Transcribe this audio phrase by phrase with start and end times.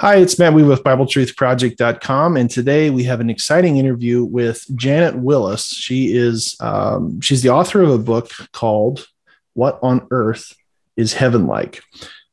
[0.00, 5.16] Hi, it's Matt Weed with BibleTruthProject.com, and today we have an exciting interview with Janet
[5.16, 5.66] Willis.
[5.66, 9.08] She is um, she's the author of a book called
[9.54, 10.54] "What on Earth
[10.96, 11.82] Is Heaven Like."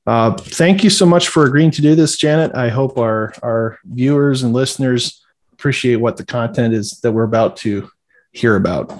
[0.05, 2.53] Uh, thank you so much for agreeing to do this, Janet.
[2.53, 7.57] I hope our our viewers and listeners appreciate what the content is that we're about
[7.57, 7.89] to
[8.31, 8.91] hear about.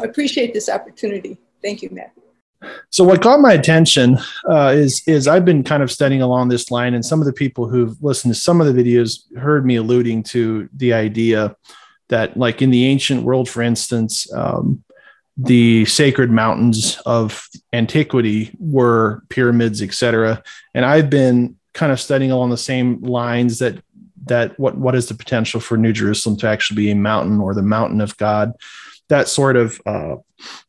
[0.00, 1.36] I appreciate this opportunity.
[1.60, 2.17] Thank you, Matt.
[2.90, 4.18] So what caught my attention
[4.50, 7.32] uh, is is I've been kind of studying along this line, and some of the
[7.32, 11.54] people who've listened to some of the videos heard me alluding to the idea
[12.08, 14.82] that, like in the ancient world, for instance, um,
[15.36, 20.42] the sacred mountains of antiquity were pyramids, etc.
[20.74, 23.80] And I've been kind of studying along the same lines that
[24.24, 27.54] that what what is the potential for New Jerusalem to actually be a mountain or
[27.54, 28.52] the mountain of God,
[29.08, 30.16] that sort of uh,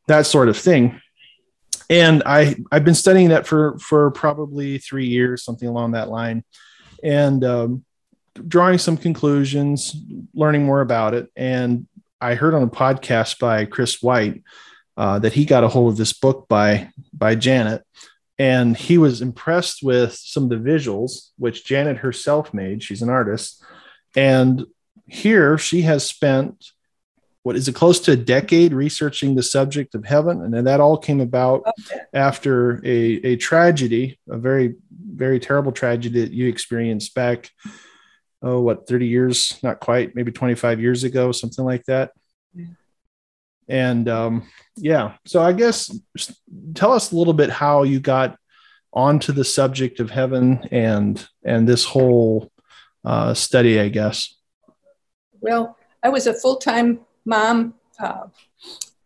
[0.08, 1.02] that sort of thing
[1.90, 6.44] and I I've been studying that for for probably three years, something along that line,
[7.04, 7.86] and um,
[8.48, 9.96] drawing some conclusions,
[10.34, 11.30] learning more about it.
[11.36, 11.88] And
[12.22, 14.44] I heard on a podcast by Chris White
[14.98, 17.84] uh, that he got a hold of this book by by Janet,
[18.38, 22.84] and he was impressed with some of the visuals which Janet herself made.
[22.84, 23.64] She's an artist,
[24.16, 24.66] and
[25.08, 26.72] here she has spent
[27.44, 30.80] what is it close to a decade researching the subject of heaven and then that
[30.80, 32.02] all came about okay.
[32.14, 34.76] after a, a tragedy a very
[35.16, 37.50] very terrible tragedy that you experienced back
[38.42, 42.12] oh what 30 years not quite maybe 25 years ago something like that
[42.54, 42.66] yeah.
[43.68, 45.98] and um, yeah so i guess
[46.74, 48.38] tell us a little bit how you got
[48.92, 52.52] onto the subject of heaven and and this whole
[53.06, 54.36] uh, study i guess
[55.42, 57.76] well i was a full-time mom.
[58.00, 58.28] Uh,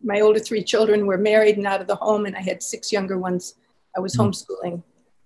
[0.01, 2.91] my older three children were married and out of the home, and I had six
[2.91, 3.55] younger ones.
[3.95, 4.25] I was mm.
[4.25, 4.83] homeschooling.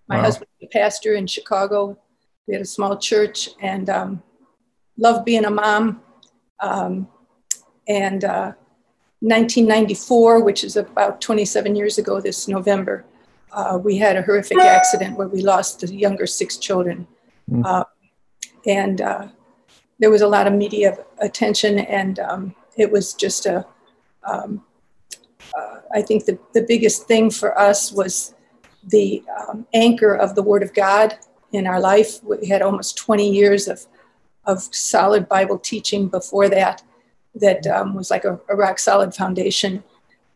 [0.07, 0.23] My wow.
[0.23, 1.97] husband was a pastor in Chicago.
[2.47, 4.23] We had a small church and um,
[4.97, 6.01] loved being a mom.
[6.59, 7.07] Um,
[7.87, 8.53] and uh,
[9.19, 13.05] 1994, which is about 27 years ago this November,
[13.52, 17.07] uh, we had a horrific accident where we lost the younger six children.
[17.49, 17.65] Mm.
[17.65, 17.86] Uh,
[18.65, 19.27] and uh,
[19.99, 23.65] there was a lot of media attention, and um, it was just a.
[24.23, 24.64] Um,
[25.58, 28.36] uh, I think the, the biggest thing for us was
[28.88, 31.17] the um, anchor of the Word of God
[31.52, 32.23] in our life.
[32.23, 33.86] We had almost 20 years of,
[34.45, 36.83] of solid Bible teaching before that,
[37.36, 39.83] that um, was like a, a, rock solid foundation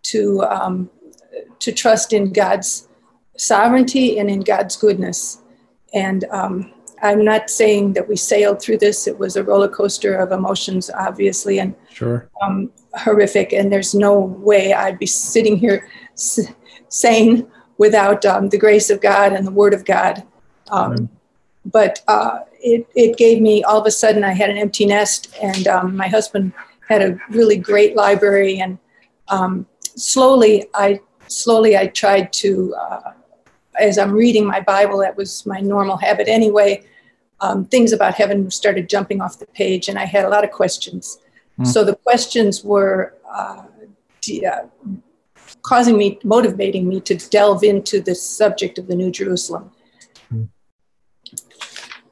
[0.04, 0.90] to, um,
[1.60, 2.88] to trust in God's
[3.38, 5.42] sovereignty and in God's goodness.
[5.94, 9.08] And um, I'm not saying that we sailed through this.
[9.08, 12.30] It was a roller coaster of emotions, obviously, and sure.
[12.42, 13.54] um, horrific.
[13.54, 16.54] And there's no way I'd be sitting here s-
[16.90, 17.48] sane
[17.80, 20.24] without um, the grace of God and the Word of God.
[20.70, 21.10] Um,
[21.66, 25.36] but uh, it, it gave me all of a sudden I had an empty nest,
[25.42, 26.54] and um, my husband
[26.88, 28.78] had a really great library, and
[29.30, 32.76] um, slowly I slowly I tried to.
[32.76, 33.12] Uh,
[33.80, 36.84] as I'm reading my Bible, that was my normal habit anyway
[37.42, 40.52] um, things about heaven started jumping off the page, and I had a lot of
[40.52, 41.20] questions.
[41.60, 41.68] Mm.
[41.68, 43.64] So the questions were uh,
[44.48, 44.68] uh,
[45.64, 49.72] causing me, motivating me to delve into the subject of the New Jerusalem.
[50.32, 50.50] Mm.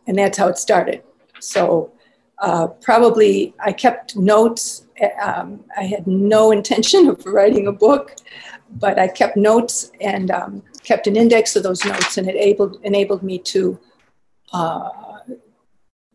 [0.07, 1.03] And that's how it started.
[1.39, 1.91] So
[2.39, 4.87] uh, probably I kept notes.
[5.21, 8.15] Um, I had no intention of writing a book,
[8.79, 12.79] but I kept notes and um, kept an index of those notes, and it enabled,
[12.83, 13.79] enabled me to
[14.53, 14.89] uh,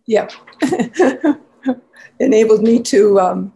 [0.06, 0.28] yeah,
[2.20, 3.52] enabled me to um,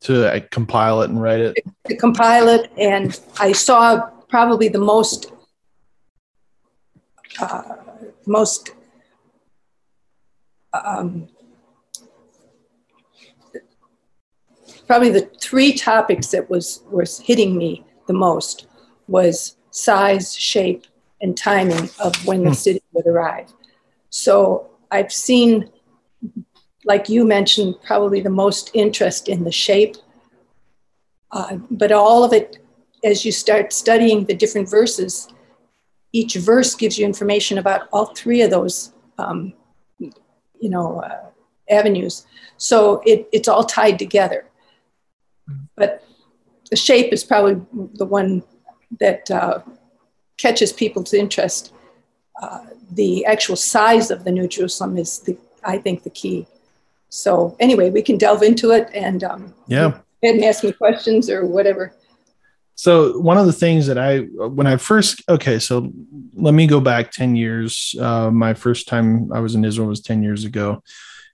[0.00, 1.56] to uh, compile it and write it.
[1.88, 5.32] To compile it, and I saw probably the most
[7.40, 7.62] uh,
[8.26, 8.70] most
[10.72, 11.28] um,
[14.86, 18.66] probably the three topics that was was hitting me the most
[19.08, 20.84] was size, shape,
[21.20, 22.54] and timing of when the hmm.
[22.54, 23.52] city would arrive.
[24.10, 25.70] So I've seen,
[26.84, 29.96] like you mentioned, probably the most interest in the shape,
[31.32, 32.58] uh, but all of it,
[33.04, 35.28] as you start studying the different verses,
[36.12, 39.52] each verse gives you information about all three of those, um,
[39.98, 41.26] you know, uh,
[41.68, 42.26] avenues.
[42.56, 44.46] So it, it's all tied together.
[45.76, 46.04] But
[46.70, 47.60] the shape is probably
[47.94, 48.42] the one
[49.00, 49.60] that uh,
[50.38, 51.72] catches people's interest.
[52.40, 56.46] Uh, the actual size of the New Jerusalem is the, I think, the key.
[57.08, 61.46] So anyway, we can delve into it and um, yeah, and ask me questions or
[61.46, 61.92] whatever.
[62.74, 65.90] So one of the things that I, when I first, okay, so
[66.34, 67.94] let me go back 10 years.
[67.98, 70.82] Uh, my first time I was in Israel was 10 years ago.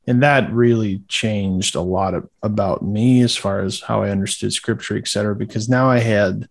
[0.07, 4.53] And that really changed a lot of, about me as far as how I understood
[4.53, 6.49] scripture, et cetera, because now I had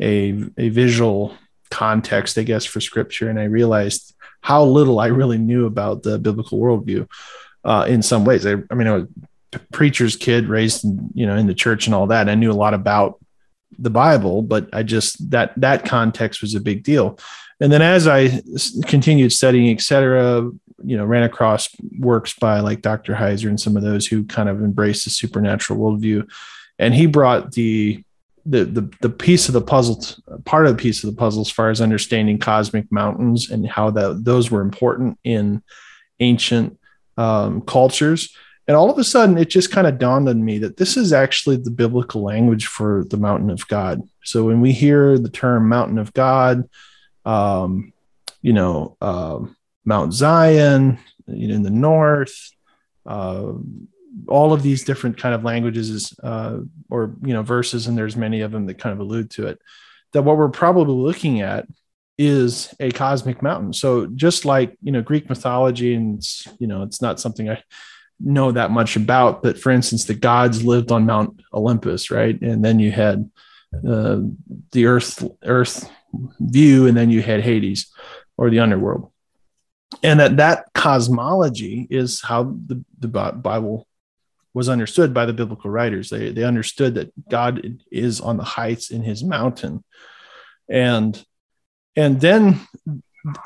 [0.00, 1.34] a, a visual
[1.70, 3.28] context, I guess, for scripture.
[3.30, 7.08] And I realized how little I really knew about the biblical worldview
[7.64, 8.46] uh, in some ways.
[8.46, 9.06] I, I mean, I was
[9.52, 12.28] a preacher's kid raised, in, you know, in the church and all that.
[12.28, 13.18] I knew a lot about
[13.78, 17.18] the Bible, but I just that that context was a big deal.
[17.60, 18.40] And then as I
[18.86, 20.50] continued studying, et cetera,
[20.84, 21.68] you know, ran across
[21.98, 23.14] works by like Dr.
[23.14, 26.28] Heiser and some of those who kind of embraced the supernatural worldview.
[26.78, 28.04] And he brought the
[28.48, 30.02] the the, the piece of the puzzle,
[30.44, 33.90] part of the piece of the puzzle, as far as understanding cosmic mountains and how
[33.90, 35.62] that those were important in
[36.20, 36.78] ancient
[37.16, 38.34] um, cultures
[38.68, 41.14] and all of a sudden, it just kind of dawned on me that this is
[41.14, 44.02] actually the biblical language for the mountain of God.
[44.22, 46.68] So when we hear the term mountain of God,
[47.24, 47.94] um,
[48.42, 49.40] you know, uh,
[49.86, 52.50] Mount Zion in the north,
[53.06, 53.52] uh,
[54.26, 56.58] all of these different kind of languages uh,
[56.90, 59.58] or, you know, verses, and there's many of them that kind of allude to it,
[60.12, 61.66] that what we're probably looking at
[62.16, 63.72] is a cosmic mountain.
[63.72, 66.22] So just like, you know, Greek mythology, and,
[66.58, 67.62] you know, it's not something I,
[68.20, 69.42] know that much about.
[69.42, 72.40] But for instance, the gods lived on Mount Olympus, right?
[72.40, 73.30] And then you had
[73.86, 74.20] uh,
[74.72, 75.90] the Earth Earth
[76.40, 77.92] view, and then you had Hades
[78.36, 79.12] or the underworld.
[80.02, 83.86] And that that cosmology is how the, the Bible
[84.58, 86.10] was understood by the biblical writers.
[86.10, 89.84] They they understood that God is on the heights in His mountain,
[90.68, 91.24] and
[91.94, 92.60] and then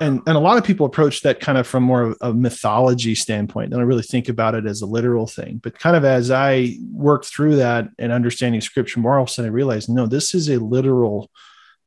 [0.01, 3.15] and and a lot of people approach that kind of from more of a mythology
[3.15, 3.71] standpoint.
[3.71, 5.61] They don't really think about it as a literal thing.
[5.63, 9.33] But kind of as I worked through that and understanding scripture more, all of a
[9.33, 11.31] sudden I realized, no, this is a literal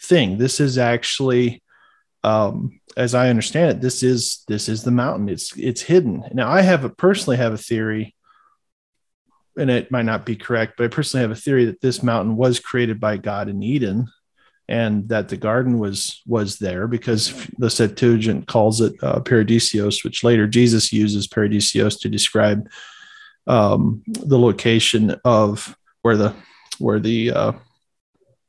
[0.02, 0.38] thing.
[0.38, 1.64] This is actually,
[2.24, 5.30] um, as I understand it, this is this is the mountain.
[5.30, 6.24] It's it's hidden.
[6.32, 8.15] Now I have a personally have a theory,
[9.58, 12.36] and it might not be correct, but I personally have a theory that this mountain
[12.36, 14.08] was created by God in Eden
[14.68, 20.24] and that the garden was was there because the Septuagint calls it uh, paradisios, which
[20.24, 22.68] later Jesus uses paradisios to describe
[23.48, 26.34] um, the location of where the
[26.80, 27.52] where the uh,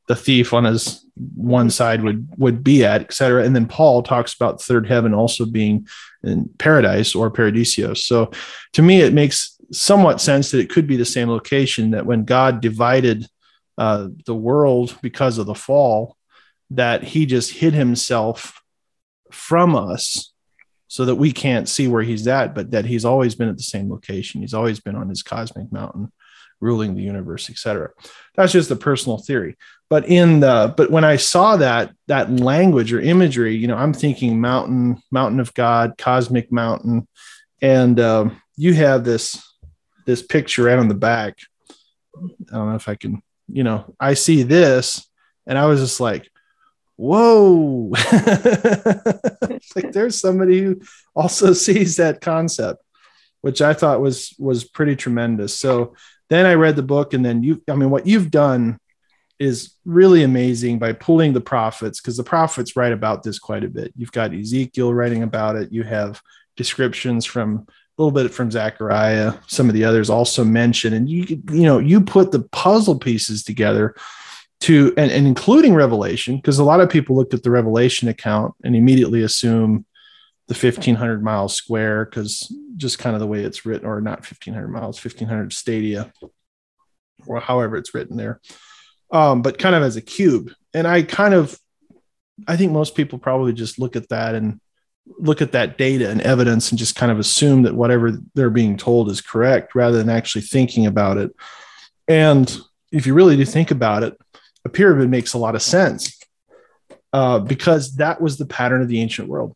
[0.07, 1.05] the thief on his
[1.35, 3.43] one side would would be at, etc.
[3.43, 5.87] And then Paul talks about third heaven also being
[6.23, 7.99] in paradise or paradisios.
[7.99, 8.31] So
[8.73, 11.91] to me, it makes somewhat sense that it could be the same location.
[11.91, 13.27] That when God divided
[13.77, 16.17] uh, the world because of the fall,
[16.71, 18.61] that he just hid himself
[19.31, 20.31] from us
[20.87, 23.63] so that we can't see where he's at, but that he's always been at the
[23.63, 24.41] same location.
[24.41, 26.11] He's always been on his cosmic mountain,
[26.61, 27.89] ruling the universe, etc.
[28.35, 29.57] That's just a personal theory.
[29.89, 33.93] But in the but when I saw that that language or imagery, you know, I'm
[33.93, 37.07] thinking mountain, mountain of God, cosmic mountain,
[37.61, 39.41] and um, you have this
[40.07, 41.37] this picture right on the back.
[42.17, 45.07] I don't know if I can you know, I see this
[45.45, 46.29] and I was just like,
[46.95, 47.91] whoa.
[49.75, 50.81] like there's somebody who
[51.15, 52.83] also sees that concept,
[53.41, 55.57] which I thought was was pretty tremendous.
[55.57, 55.95] So
[56.29, 58.79] then I read the book and then you I mean what you've done
[59.39, 63.69] is really amazing by pulling the prophets because the prophets write about this quite a
[63.69, 63.93] bit.
[63.95, 65.71] You've got Ezekiel writing about it.
[65.71, 66.21] You have
[66.55, 69.33] descriptions from a little bit from Zechariah.
[69.47, 73.43] Some of the others also mention, and you you know you put the puzzle pieces
[73.43, 73.95] together
[74.61, 78.53] to and, and including Revelation because a lot of people looked at the Revelation account
[78.63, 79.85] and immediately assume
[80.47, 84.67] the 1500 miles square because just kind of the way it's written or not 1500
[84.69, 86.11] miles 1500 stadia
[87.25, 88.39] or however it's written there
[89.11, 91.59] um, but kind of as a cube and i kind of
[92.47, 94.61] i think most people probably just look at that and
[95.19, 98.77] look at that data and evidence and just kind of assume that whatever they're being
[98.77, 101.35] told is correct rather than actually thinking about it.
[102.07, 102.55] And
[102.91, 104.17] if you really do think about it,
[104.65, 106.19] a pyramid makes a lot of sense
[107.13, 109.55] uh, because that was the pattern of the ancient world.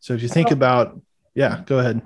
[0.00, 1.00] So if you think about,
[1.34, 2.02] yeah, go ahead.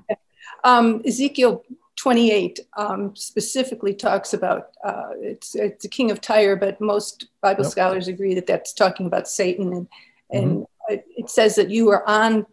[0.65, 1.65] Um, Ezekiel
[1.97, 7.65] 28 um, specifically talks about uh, it's, it's the king of Tyre, but most Bible
[7.65, 7.71] yep.
[7.71, 9.73] scholars agree that that's talking about Satan.
[9.73, 9.89] And,
[10.31, 10.53] and
[10.91, 10.95] mm-hmm.
[11.17, 12.47] it says that you are on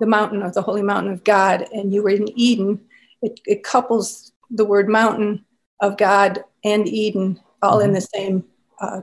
[0.00, 2.80] the mountain of the holy mountain of God, and you were in Eden,
[3.22, 5.44] it, it couples the word mountain
[5.80, 8.44] of God and Eden all in the same
[8.80, 9.00] uh,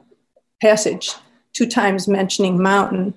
[0.61, 1.11] passage,
[1.53, 3.13] two times mentioning mountain.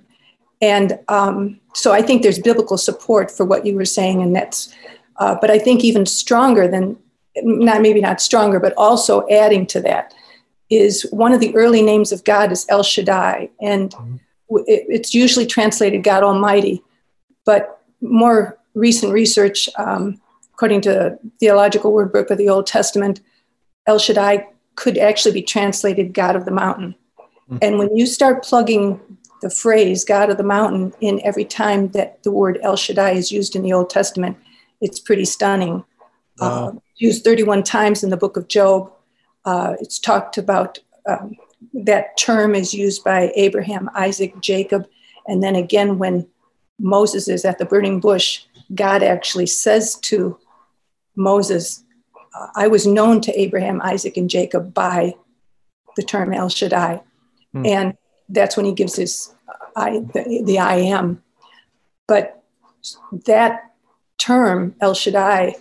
[0.61, 4.75] And um, so I think there's biblical support for what you were saying, and that's,
[5.17, 6.97] uh, but I think even stronger than,
[7.37, 10.13] not maybe not stronger, but also adding to that,
[10.71, 14.17] is one of the early names of God is El Shaddai, and mm-hmm.
[14.67, 16.83] it, it's usually translated God Almighty.
[17.49, 20.21] But more recent research, um,
[20.53, 23.23] according to Theological Word Book of the Old Testament,
[23.87, 26.95] El Shaddai could actually be translated God of the Mountain.
[27.19, 27.57] Mm-hmm.
[27.63, 29.01] And when you start plugging
[29.41, 33.33] the phrase God of the Mountain in every time that the word El Shaddai is
[33.33, 34.37] used in the Old Testament,
[34.83, 35.83] it's pretty stunning.
[36.39, 36.69] Wow.
[36.69, 38.93] Uh, used 31 times in the book of Job.
[39.47, 41.35] Uh, it's talked about, um,
[41.73, 44.87] that term is used by Abraham, Isaac, Jacob.
[45.27, 46.29] And then again, when
[46.79, 48.45] Moses is at the burning bush,
[48.75, 50.39] God actually says to
[51.17, 51.85] Moses,
[52.55, 55.15] I was known to Abraham, Isaac, and Jacob by
[55.97, 57.03] the term El Shaddai.
[57.53, 57.67] Hmm.
[57.67, 57.97] And
[58.29, 59.35] that's when he gives his
[59.75, 61.23] I, the, the I am.
[62.07, 62.43] But
[63.27, 63.73] that
[64.19, 65.57] term, El Shaddai,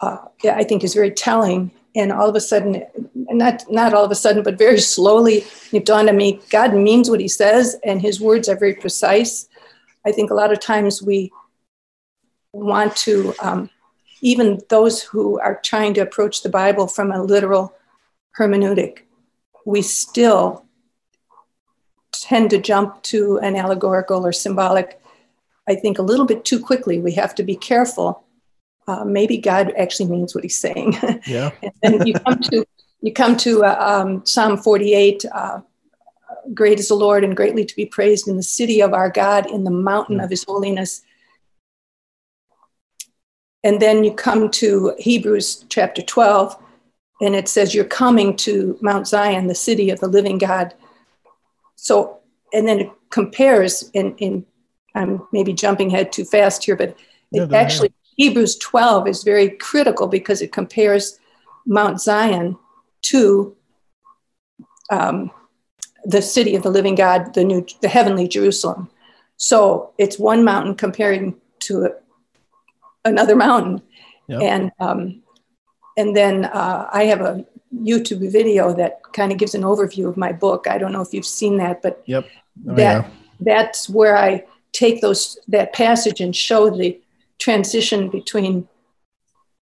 [0.00, 1.70] uh, I think is very telling.
[1.94, 5.84] And all of a sudden, not not all of a sudden, but very slowly, it
[5.84, 9.48] dawned on me: God means what He says, and His words are very precise.
[10.06, 11.32] I think a lot of times we
[12.52, 13.70] want to, um,
[14.22, 17.74] even those who are trying to approach the Bible from a literal
[18.38, 19.00] hermeneutic,
[19.64, 20.64] we still
[22.12, 25.00] tend to jump to an allegorical or symbolic,
[25.68, 26.98] I think, a little bit too quickly.
[26.98, 28.24] We have to be careful.
[28.86, 30.96] Uh, maybe God actually means what he's saying.
[31.26, 31.50] Yeah.
[31.82, 32.64] and then you come to,
[33.02, 35.60] you come to uh, um, Psalm 48 uh,
[36.54, 39.50] Great is the Lord and greatly to be praised in the city of our God,
[39.50, 41.02] in the mountain of his holiness.
[43.62, 46.56] And then you come to Hebrews chapter 12,
[47.20, 50.74] and it says, You're coming to Mount Zion, the city of the living God.
[51.76, 52.20] So,
[52.52, 54.46] and then it compares in, in
[54.94, 56.96] I'm maybe jumping ahead too fast here, but
[57.32, 57.92] it actually.
[58.16, 61.18] Hebrews 12 is very critical because it compares
[61.64, 62.58] Mount Zion
[63.02, 63.56] to
[64.90, 65.30] um,
[66.04, 68.88] the city of the living God, the new, the heavenly Jerusalem.
[69.36, 71.94] So it's one mountain comparing to
[73.04, 73.82] another mountain,
[74.28, 74.42] yep.
[74.42, 75.22] and um,
[75.96, 80.16] and then uh, I have a YouTube video that kind of gives an overview of
[80.16, 80.66] my book.
[80.66, 82.26] I don't know if you've seen that, but yep.
[82.68, 83.10] Oh, that yeah.
[83.40, 87.00] that's where I take those that passage and show the
[87.38, 88.68] transition between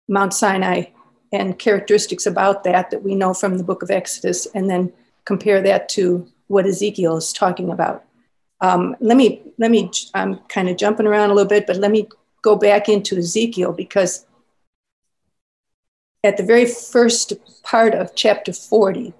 [0.07, 0.85] Mount Sinai
[1.31, 4.93] and characteristics about that that we know from the book of Exodus, and then
[5.25, 8.05] compare that to what Ezekiel is talking about.
[8.61, 11.91] Um, let me let me I'm kind of jumping around a little bit, but let
[11.91, 12.07] me
[12.41, 14.25] go back into Ezekiel because
[16.23, 19.13] at the very first part of chapter 40,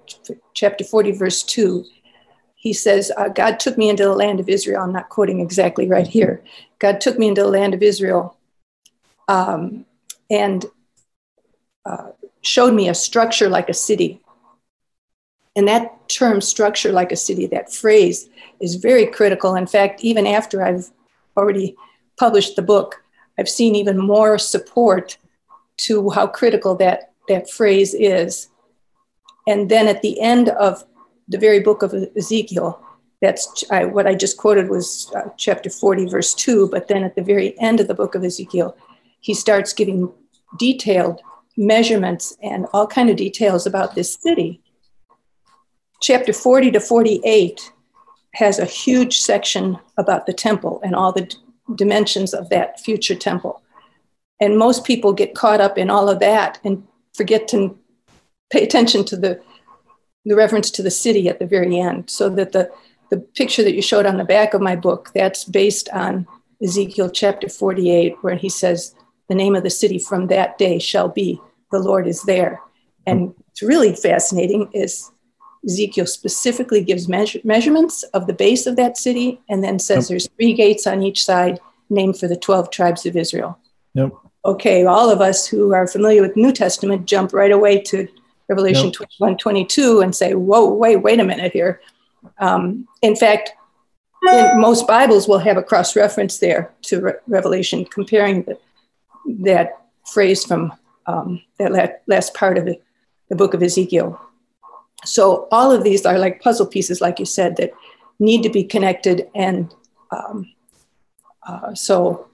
[0.54, 1.84] chapter 40, verse 2,
[2.54, 4.82] he says, uh, God took me into the land of Israel.
[4.82, 6.42] I'm not quoting exactly right here.
[6.78, 8.38] God took me into the land of Israel
[9.28, 9.84] um,
[10.30, 10.64] and
[11.84, 14.22] uh, showed me a structure like a city.
[15.56, 18.28] And that term, structure like a city, that phrase
[18.60, 19.54] is very critical.
[19.54, 20.90] In fact, even after I've
[21.36, 21.76] already
[22.18, 23.02] published the book,
[23.38, 25.16] I've seen even more support
[25.78, 28.48] to how critical that, that phrase is.
[29.46, 30.84] And then at the end of
[31.28, 32.80] the very book of Ezekiel,
[33.20, 36.68] that's I, what I just quoted was uh, chapter 40, verse 2.
[36.68, 38.76] But then at the very end of the book of Ezekiel,
[39.20, 40.12] he starts giving
[40.58, 41.20] detailed
[41.56, 44.60] measurements and all kind of details about this city.
[46.04, 47.72] Chapter 40 to 48
[48.34, 51.36] has a huge section about the temple and all the d-
[51.76, 53.62] dimensions of that future temple.
[54.38, 57.78] And most people get caught up in all of that and forget to
[58.50, 59.40] pay attention to the,
[60.26, 62.10] the reference to the city at the very end.
[62.10, 62.70] So that the,
[63.08, 66.26] the picture that you showed on the back of my book, that's based on
[66.62, 68.94] Ezekiel chapter 48, where he says,
[69.30, 72.60] The name of the city from that day shall be, the Lord is there.
[73.06, 75.10] And it's really fascinating is
[75.64, 80.08] Ezekiel specifically gives measure, measurements of the base of that city and then says yep.
[80.08, 81.58] there's three gates on each side
[81.90, 83.58] named for the 12 tribes of Israel.
[83.94, 84.12] Yep
[84.44, 88.06] okay, all of us who are familiar with New Testament jump right away to
[88.48, 88.94] Revelation yep.
[89.18, 91.80] 21, 22 and say, whoa, wait, wait a minute here.
[92.38, 93.52] Um, in fact,
[94.30, 98.58] in most Bibles will have a cross reference there to Re- Revelation, comparing the,
[99.40, 100.72] that phrase from
[101.06, 104.20] um, that last part of the book of Ezekiel.
[105.04, 107.72] So all of these are like puzzle pieces, like you said, that
[108.18, 109.28] need to be connected.
[109.34, 109.74] And
[110.10, 110.52] um,
[111.46, 112.28] uh, so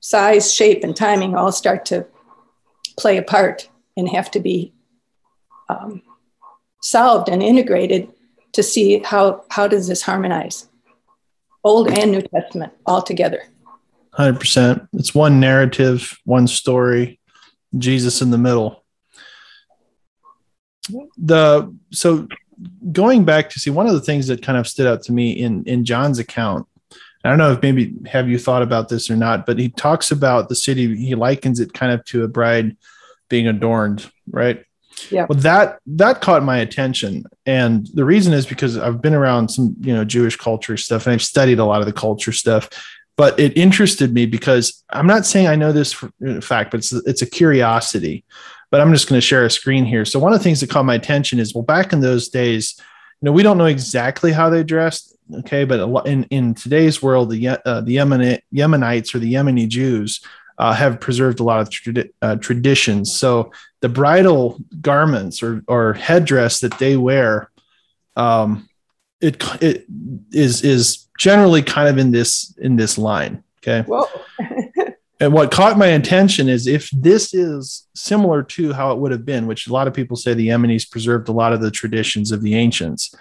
[0.00, 2.06] size, shape, and timing all start to
[2.98, 4.72] play a part and have to be
[5.68, 6.02] um,
[6.82, 8.08] solved and integrated
[8.52, 10.68] to see how, how does this harmonize?
[11.64, 13.42] Old and new testament all together.
[14.18, 17.20] 100% it's one narrative one story
[17.76, 18.84] jesus in the middle
[21.16, 22.28] the so
[22.92, 25.32] going back to see one of the things that kind of stood out to me
[25.32, 26.66] in in John's account.
[27.24, 30.12] I don't know if maybe have you thought about this or not, but he talks
[30.12, 30.96] about the city.
[30.96, 32.76] He likens it kind of to a bride
[33.28, 34.64] being adorned, right?
[35.10, 35.26] Yeah.
[35.28, 39.76] Well, that that caught my attention, and the reason is because I've been around some
[39.80, 42.68] you know Jewish culture stuff, and I've studied a lot of the culture stuff.
[43.16, 46.92] But it interested me because I'm not saying I know this for fact, but it's
[46.92, 48.24] it's a curiosity.
[48.70, 50.04] But I'm just going to share a screen here.
[50.04, 52.74] So one of the things that caught my attention is well, back in those days,
[53.20, 55.16] you know, we don't know exactly how they dressed.
[55.38, 60.20] Okay, but in in today's world, the uh, the Yemen, Yemenites or the Yemeni Jews
[60.58, 63.14] uh, have preserved a lot of uh, traditions.
[63.14, 67.50] So the bridal garments or, or headdress that they wear,
[68.14, 68.68] um,
[69.20, 69.86] it it
[70.32, 73.42] is is generally kind of in this in this line.
[73.58, 73.84] Okay.
[75.18, 79.24] And what caught my attention is if this is similar to how it would have
[79.24, 82.32] been, which a lot of people say the Yemenis preserved a lot of the traditions
[82.32, 83.14] of the ancients.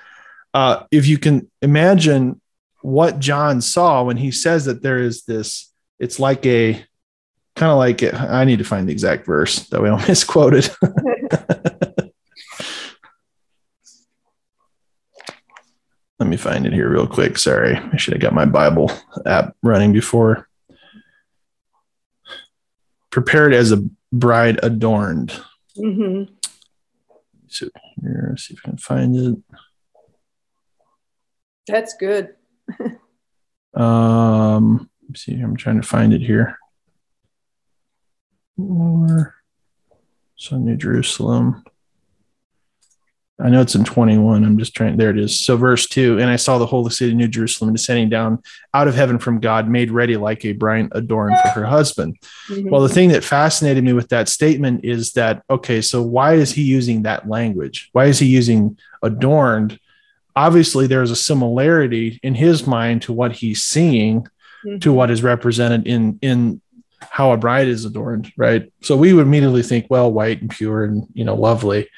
[0.53, 2.41] Uh, if you can imagine
[2.81, 6.73] what John saw when he says that there is this, it's like a
[7.55, 8.03] kind of like.
[8.03, 10.75] I need to find the exact verse that we don't misquote it.
[16.19, 17.37] Let me find it here real quick.
[17.37, 18.91] Sorry, I should have got my Bible
[19.25, 20.47] app running before.
[23.15, 23.81] Prepared as a
[24.11, 25.31] bride adorned.
[25.77, 26.33] Mm-hmm.
[27.47, 27.69] So
[28.01, 29.37] here, see if I can find it.
[31.65, 32.35] That's good.
[33.73, 36.57] um, see, I'm trying to find it here
[38.57, 39.35] or
[40.35, 41.63] so New Jerusalem.
[43.37, 44.45] I know it's in 21.
[44.45, 44.95] I'm just trying.
[44.95, 45.37] There it is.
[45.37, 48.41] So, verse 2 And I saw the holy city, New Jerusalem, descending down
[48.73, 52.17] out of heaven from God, made ready like a bride adorned for her husband.
[52.47, 52.69] Mm-hmm.
[52.69, 56.53] Well, the thing that fascinated me with that statement is that, okay, so why is
[56.53, 57.89] he using that language?
[57.91, 59.79] Why is he using adorned?
[60.37, 64.27] Obviously, there's a similarity in his mind to what he's seeing
[64.65, 64.79] mm-hmm.
[64.79, 66.61] to what is represented in in
[67.01, 68.71] how a bride is adorned, right?
[68.81, 71.89] So we would immediately think, well, white and pure and you know, lovely.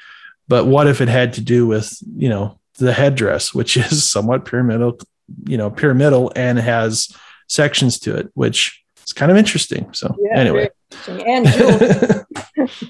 [0.48, 4.44] But what if it had to do with, you know, the headdress, which is somewhat
[4.44, 4.98] pyramidal,
[5.44, 7.14] you know, pyramidal and has
[7.48, 9.92] sections to it, which is kind of interesting.
[9.92, 10.70] So yeah, anyway.
[11.06, 12.24] And jewels.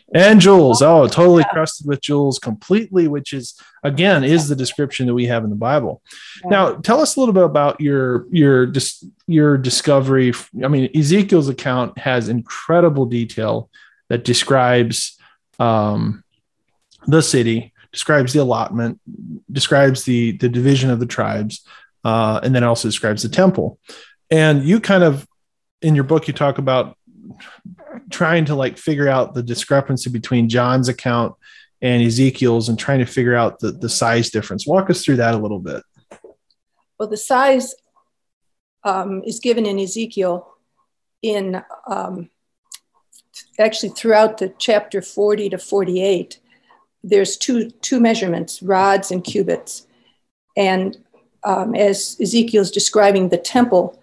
[0.14, 0.82] and jewels.
[0.82, 1.52] Oh, totally yeah.
[1.52, 5.56] crusted with jewels completely, which is again is the description that we have in the
[5.56, 6.02] Bible.
[6.44, 6.50] Yeah.
[6.50, 8.72] Now, tell us a little bit about your your
[9.26, 10.32] your discovery.
[10.62, 13.68] I mean, Ezekiel's account has incredible detail
[14.08, 15.18] that describes
[15.58, 16.22] um,
[17.06, 19.00] the city, describes the allotment,
[19.50, 21.66] describes the the division of the tribes,
[22.04, 23.78] uh, and then also describes the temple.
[24.30, 25.26] And you kind of
[25.80, 26.96] in your book you talk about
[28.10, 31.34] trying to like figure out the discrepancy between John's account
[31.80, 34.66] and Ezekiel's and trying to figure out the, the size difference.
[34.66, 35.82] Walk us through that a little bit.
[36.98, 37.74] Well, the size
[38.84, 40.54] um, is given in Ezekiel
[41.22, 42.30] in um,
[43.58, 46.40] actually throughout the chapter 40 to 48.
[47.02, 49.86] There's two, two measurements, rods and cubits.
[50.56, 50.96] And
[51.44, 54.00] um, as Ezekiel's describing the temple,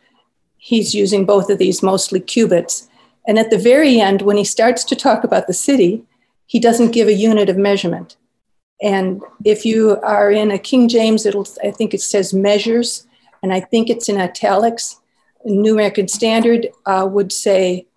[0.58, 2.88] he's using both of these, mostly cubits.
[3.28, 6.04] And at the very end, when he starts to talk about the city,
[6.46, 8.18] he doesn't give a unit of measurement.
[8.82, 13.08] And if you are in a King James, it'll I think it says measures,
[13.42, 15.00] and I think it's in italics.
[15.46, 17.88] New American Standard uh, would say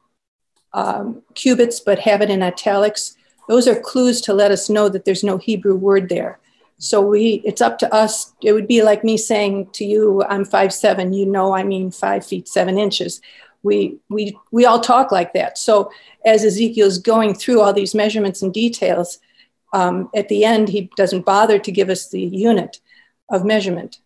[0.73, 3.17] um, cubits, but have it in italics.
[3.49, 6.39] Those are clues to let us know that there's no Hebrew word there.
[6.79, 8.33] So we, it's up to us.
[8.43, 11.91] It would be like me saying to you, "I'm five seven." You know, I mean
[11.91, 13.21] five feet seven inches
[13.63, 15.91] we we we all talk like that so
[16.25, 19.19] as ezekiel's going through all these measurements and details
[19.73, 22.81] um, at the end he doesn't bother to give us the unit
[23.31, 23.99] of measurement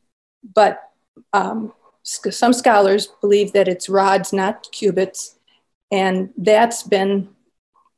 [0.55, 0.91] but
[1.33, 5.37] um, some scholars believe that it's rods not cubits
[5.91, 7.29] and that's been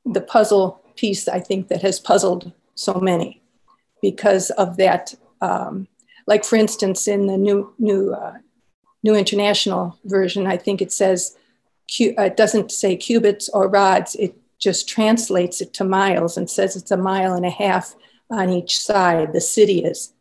[0.04, 3.42] the puzzle piece i think that has puzzled so many
[4.02, 5.86] because of that um,
[6.26, 8.34] like for instance in the new new uh,
[9.02, 11.36] new international version i think it says
[12.00, 16.76] uh, it doesn't say cubits or rods, it just translates it to miles and says
[16.76, 17.94] it's a mile and a half
[18.30, 20.12] on each side, the city is.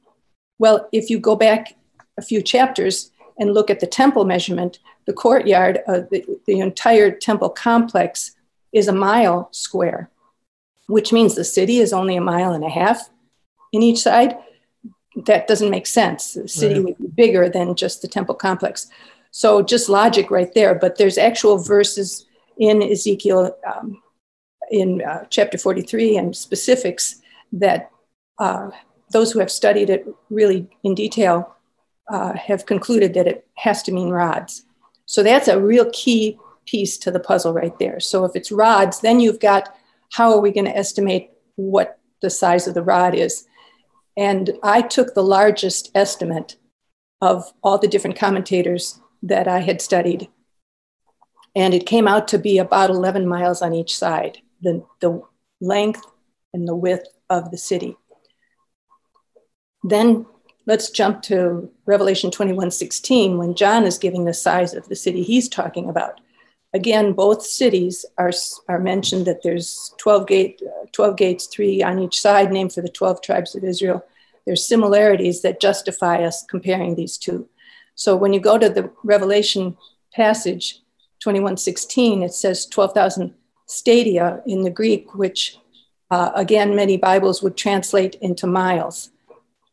[0.60, 1.76] Well, if you go back
[2.18, 7.12] a few chapters and look at the temple measurement, the courtyard, of the, the entire
[7.12, 8.36] temple complex
[8.72, 10.10] is a mile square,
[10.94, 13.10] which means the city is only a mile and a half
[13.72, 14.38] in each side.
[15.26, 16.36] That doesn't make sense.
[16.36, 16.84] The city right.
[16.86, 18.88] would be bigger than just the temple complex.
[19.32, 20.76] So just logic right there.
[20.76, 22.28] But there's actual verses
[22.60, 24.04] in Ezekiel um,
[24.70, 27.22] in uh, chapter 43 and specifics
[27.54, 27.90] that
[28.38, 28.70] uh,
[29.12, 31.56] those who have studied it really in detail
[32.08, 34.66] uh, have concluded that it has to mean rods.
[35.08, 38.00] So that's a real key piece to the puzzle right there.
[38.00, 39.76] So if it's rods, then you've got
[40.14, 43.46] how are we going to estimate what the size of the rod is?
[44.16, 46.58] And I took the largest estimate
[47.20, 50.30] of all the different commentators that I had studied.
[51.56, 55.22] And it came out to be about 11 miles on each side, the, the
[55.60, 56.06] length
[56.54, 57.98] and the width of the city.
[59.84, 60.28] Then
[60.68, 65.24] let's jump to Revelation 21 16, when John is giving the size of the city
[65.24, 66.22] he's talking about.
[66.74, 68.32] Again, both cities are,
[68.68, 72.90] are mentioned that there's 12, gate, 12 gates, three on each side, named for the
[72.90, 74.04] 12 tribes of Israel.
[74.46, 77.48] There's similarities that justify us comparing these two.
[77.96, 79.78] So when you go to the Revelation
[80.14, 80.80] passage
[81.20, 83.34] 2116, it says 12,000
[83.68, 85.58] stadia in the Greek, which
[86.14, 89.10] uh, again, many Bibles would translate into miles.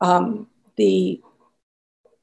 [0.01, 1.21] Um, the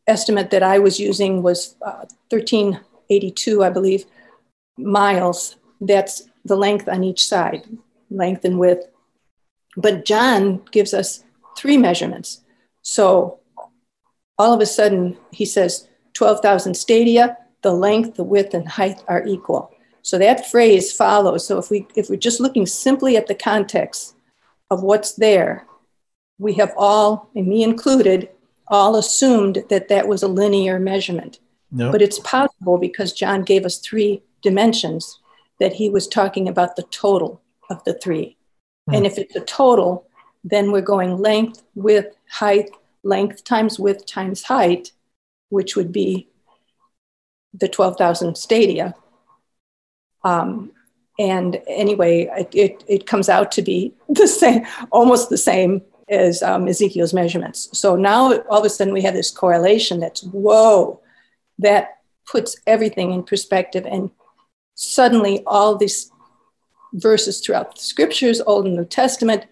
[0.08, 4.06] estimate that I was using was uh, 1382, I believe,
[4.78, 5.56] miles.
[5.82, 7.68] That's the length on each side,
[8.10, 8.88] length and width.
[9.76, 11.24] But John gives us
[11.58, 12.42] three measurements.
[12.82, 13.40] So
[14.38, 19.26] all of a sudden, he says 12,000 stadia, the length, the width, and height are
[19.26, 19.72] equal.
[20.02, 21.46] So that phrase follows.
[21.46, 24.16] So if we if we're just looking simply at the context
[24.72, 25.68] of what's there,
[26.40, 28.30] we have all, and me included,
[28.68, 31.40] all assumed that that was a linear measurement.
[31.72, 31.92] No.
[31.92, 35.20] But it's possible because John gave us three dimensions
[35.60, 38.38] that he was talking about the total of the three.
[38.88, 38.96] Hmm.
[38.96, 40.08] And if it's a total,
[40.44, 42.70] then we're going length, width, height,
[43.04, 44.92] length times width times height,
[45.50, 46.28] which would be
[47.54, 48.94] the 12,000 stadia.
[50.24, 50.72] Um,
[51.20, 56.44] and anyway, it, it, it, comes out to be the same, almost the same as
[56.44, 57.70] um, Ezekiel's measurements.
[57.78, 61.02] So now all of a sudden we have this correlation that's whoa,
[61.60, 61.98] that
[62.30, 63.86] puts everything in perspective.
[63.86, 64.12] And
[64.78, 66.12] suddenly all these
[66.94, 69.46] verses throughout the scriptures, Old and New Testament,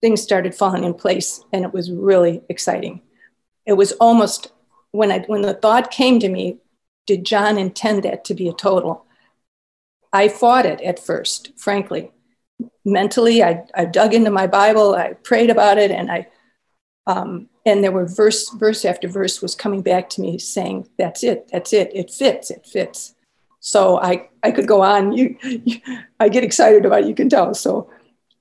[0.00, 3.00] things started falling in place and it was really exciting.
[3.64, 4.52] It was almost
[4.90, 6.58] when I when the thought came to me,
[7.06, 9.06] did John intend that to be a total?
[10.12, 12.10] I fought it at first, frankly
[12.86, 13.42] mentally.
[13.42, 16.28] I, I dug into my Bible, I prayed about it, and I
[17.08, 21.22] um, and there were verse verse after verse was coming back to me saying, "That's
[21.22, 23.14] it, that's it, it fits, it fits."
[23.66, 25.12] So I I could go on.
[25.12, 25.80] You, you
[26.20, 27.52] I get excited about it, you can tell.
[27.52, 27.90] So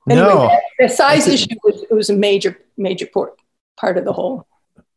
[0.07, 3.33] anyway, no, the size issue was it was a major major part
[3.75, 4.45] part of the whole.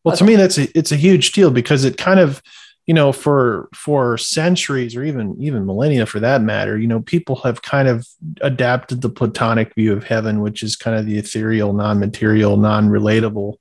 [0.05, 2.43] Well, to me, that's a it's a huge deal because it kind of
[2.85, 7.37] you know for for centuries or even even millennia for that matter you know people
[7.37, 8.09] have kind of
[8.41, 13.57] adapted the platonic view of heaven which is kind of the ethereal non-material non-relatable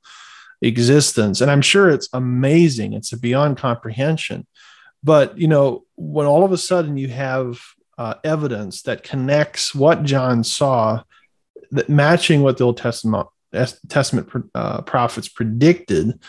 [0.62, 4.48] existence and i'm sure it's amazing it's beyond comprehension
[5.04, 7.60] but you know when all of a sudden you have
[7.98, 11.02] uh, evidence that connects what john saw
[11.72, 13.28] that matching what the old testament
[13.90, 16.20] testament uh, prophets predicted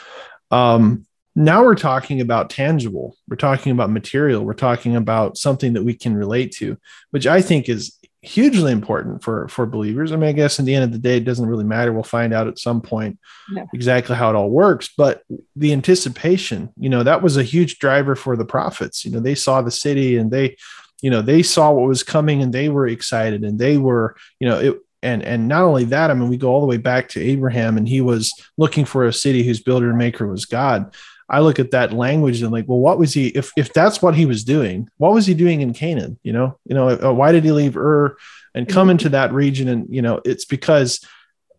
[0.50, 1.04] um,
[1.38, 3.16] now we're talking about tangible.
[3.28, 4.44] We're talking about material.
[4.44, 6.76] We're talking about something that we can relate to
[7.10, 10.12] which i think is hugely important for for believers.
[10.12, 11.92] I mean i guess in the end of the day it doesn't really matter.
[11.92, 13.18] We'll find out at some point
[13.52, 13.64] yeah.
[13.72, 14.90] exactly how it all works.
[14.96, 15.22] But
[15.54, 19.04] the anticipation you know that was a huge driver for the prophets.
[19.04, 20.56] You know they saw the city and they
[21.00, 24.48] you know they saw what was coming and they were excited and they were you
[24.48, 27.08] know it and and not only that i mean we go all the way back
[27.08, 30.92] to abraham and he was looking for a city whose builder and maker was god
[31.28, 33.28] I look at that language and like, well, what was he?
[33.28, 36.18] If if that's what he was doing, what was he doing in Canaan?
[36.22, 38.16] You know, you know, uh, why did he leave Ur
[38.54, 38.92] and come mm-hmm.
[38.92, 39.68] into that region?
[39.68, 41.04] And you know, it's because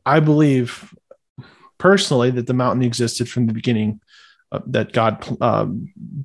[0.05, 0.93] I believe
[1.77, 4.01] personally that the mountain existed from the beginning.
[4.51, 5.65] Uh, that God uh,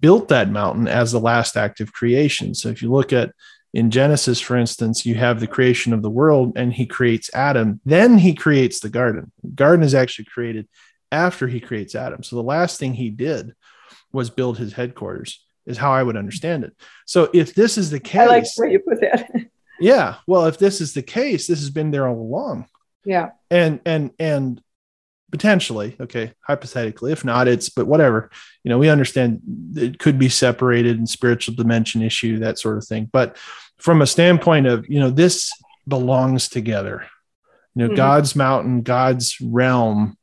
[0.01, 2.55] built that mountain as the last act of creation.
[2.55, 3.33] So if you look at
[3.75, 7.83] in Genesis, for instance, you have the creation of the world, and He creates Adam.
[7.85, 9.31] Then He creates the garden.
[9.55, 10.69] garden is actually created
[11.15, 12.23] after he creates Adam.
[12.23, 13.55] So the last thing he did
[14.13, 16.75] was build his headquarters, is how I would understand it.
[17.07, 19.31] So if this is the case, I like where you put that.
[19.81, 20.17] yeah.
[20.27, 22.67] Well, if this is the case, this has been there all along.
[23.05, 23.31] Yeah.
[23.51, 24.61] And and and
[25.31, 28.31] potentially, okay, hypothetically, if not, it's but whatever.
[28.65, 29.41] You know, we understand
[29.77, 33.09] it could be separated and spiritual dimension issue, that sort of thing.
[33.13, 33.37] But
[33.79, 35.51] from a standpoint of, you know, this
[35.87, 37.07] belongs together.
[37.75, 37.97] You know, mm-hmm.
[37.97, 40.17] God's mountain, God's realm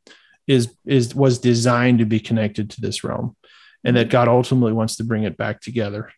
[0.52, 3.36] is is was designed to be connected to this realm
[3.84, 6.12] and that god ultimately wants to bring it back together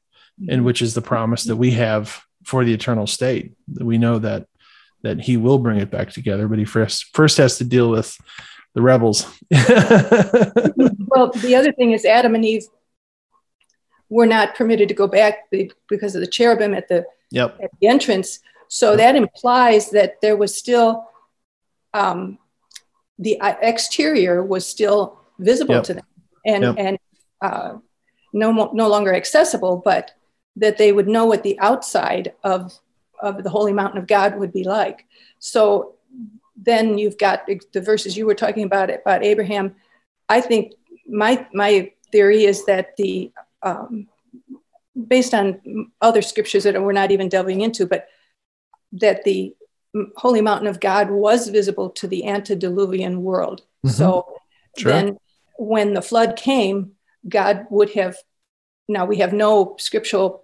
[0.49, 4.19] and which is the promise that we have for the eternal state that we know
[4.19, 4.47] that
[5.01, 8.17] that he will bring it back together but he first first has to deal with
[8.73, 9.25] the rebels.
[9.51, 12.65] well, the other thing is Adam and Eve
[14.09, 15.49] were not permitted to go back
[15.89, 17.57] because of the cherubim at the, yep.
[17.61, 18.39] at the entrance.
[18.67, 21.07] So that implies that there was still
[21.93, 22.39] um,
[23.19, 25.83] the uh, exterior was still visible yep.
[25.83, 26.05] to them
[26.45, 26.75] and yep.
[26.77, 26.99] and
[27.41, 27.77] uh,
[28.33, 30.11] no no longer accessible, but
[30.55, 32.77] that they would know what the outside of
[33.21, 35.05] of the holy mountain of God would be like.
[35.39, 35.95] So
[36.55, 39.75] then you've got the verses you were talking about about Abraham.
[40.29, 40.73] I think
[41.07, 44.07] my my theory is that the um,
[45.07, 48.07] based on other scriptures that we're not even delving into, but
[48.93, 49.55] that the
[50.15, 53.61] holy mountain of God was visible to the antediluvian world.
[53.85, 53.89] Mm-hmm.
[53.89, 54.39] So
[54.77, 54.91] sure.
[54.91, 55.17] then
[55.57, 56.93] when the flood came,
[57.27, 58.17] God would have
[58.87, 60.43] now we have no scriptural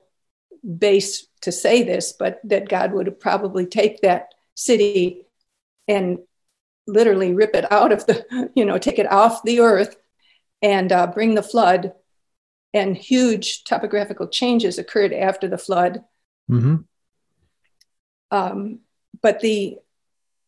[0.78, 5.26] base to say this, but that God would probably take that city
[5.88, 6.20] and
[6.88, 9.96] literally rip it out of the, you know, take it off the earth
[10.62, 11.94] and uh, bring the flood.
[12.72, 16.04] And huge topographical changes occurred after the flood.
[16.52, 16.76] Mm-hmm.
[18.30, 18.80] Um,
[19.22, 19.78] but the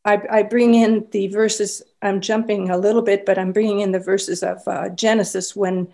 [0.03, 1.83] I, I, bring in the verses.
[2.01, 5.93] I'm jumping a little bit, but I'm bringing in the verses of uh, Genesis when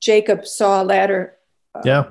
[0.00, 1.36] Jacob saw a ladder.
[1.74, 2.04] Uh, yeah.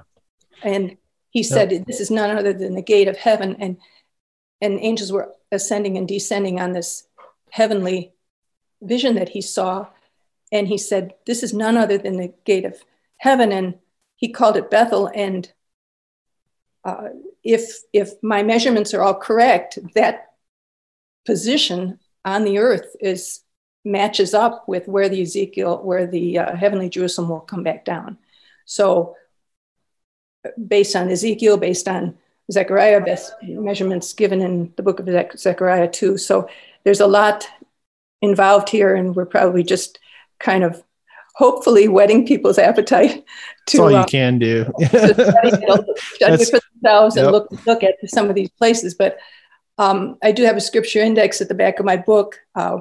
[0.61, 0.97] And
[1.31, 1.85] he said, yep.
[1.87, 3.77] "This is none other than the gate of heaven," and
[4.61, 7.07] and angels were ascending and descending on this
[7.49, 8.13] heavenly
[8.81, 9.87] vision that he saw.
[10.51, 12.83] And he said, "This is none other than the gate of
[13.17, 13.79] heaven," and
[14.15, 15.09] he called it Bethel.
[15.13, 15.51] And
[16.83, 17.09] uh,
[17.47, 20.33] if if my measurements are all correct, that
[21.25, 23.41] position on the earth is
[23.85, 28.17] matches up with where the Ezekiel, where the uh, heavenly Jerusalem will come back down.
[28.65, 29.15] So,
[30.67, 32.17] based on Ezekiel, based on
[32.51, 36.17] Zechariah, best measurements given in the book of Zechariah too.
[36.17, 36.49] So
[36.83, 37.47] there's a lot
[38.21, 39.99] involved here, and we're probably just
[40.39, 40.83] kind of
[41.37, 43.23] hopefully whetting people's appetite
[43.67, 44.65] to That's all you uh, can do.
[44.87, 45.13] study,
[46.15, 47.25] study for themselves yep.
[47.25, 48.95] and look look at some of these places.
[48.95, 49.19] But
[49.77, 52.39] um, I do have a scripture index at the back of my book.
[52.55, 52.79] Uh,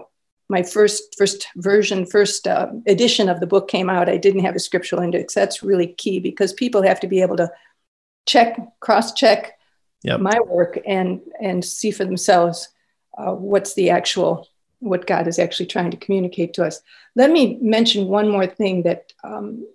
[0.48, 4.08] my first first version, first uh, edition of the book came out.
[4.08, 5.34] I didn't have a scriptural index.
[5.34, 7.50] That's really key because people have to be able to
[8.24, 9.58] check, cross check
[10.02, 10.20] yep.
[10.20, 12.70] my work, and and see for themselves
[13.18, 14.48] uh, what's the actual
[14.88, 16.80] what God is actually trying to communicate to us.
[17.14, 19.66] Let me mention one more thing that um,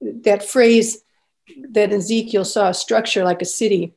[0.00, 1.02] that phrase
[1.70, 3.94] that Ezekiel saw a structure like a city.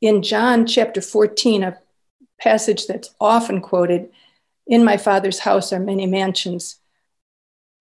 [0.00, 1.78] In John chapter 14, a
[2.40, 4.10] passage that's often quoted,
[4.66, 6.76] in my father's house are many mansions.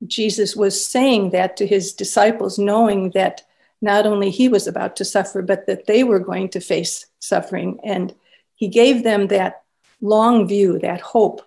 [0.05, 3.41] Jesus was saying that to his disciples, knowing that
[3.81, 7.79] not only he was about to suffer, but that they were going to face suffering.
[7.83, 8.13] And
[8.55, 9.63] he gave them that
[10.01, 11.41] long view, that hope.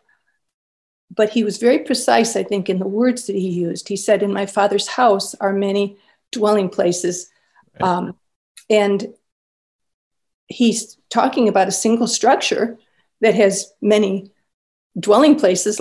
[1.15, 3.89] But he was very precise, I think, in the words that he used.
[3.89, 5.97] He said, In my father's house are many
[6.31, 7.31] dwelling places.
[7.81, 7.89] Right.
[7.89, 8.17] Um,
[8.69, 9.15] and
[10.47, 12.79] he's talking about a single structure
[13.21, 14.33] that has many
[14.99, 15.81] dwelling places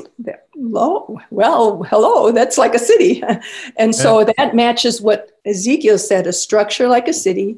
[0.56, 3.24] low well hello that's like a city
[3.78, 4.32] and so yeah.
[4.38, 7.58] that matches what ezekiel said a structure like a city